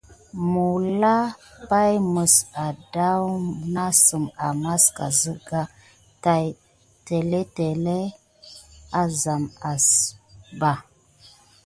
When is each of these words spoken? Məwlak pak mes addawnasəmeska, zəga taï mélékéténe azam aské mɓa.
Məwlak 0.51 1.25
pak 1.69 1.93
mes 2.13 2.33
addawnasəmeska, 2.65 5.05
zəga 5.21 5.61
taï 6.23 6.45
mélékéténe 7.07 7.97
azam 9.01 9.43
aské 9.71 10.09
mɓa. 10.59 10.73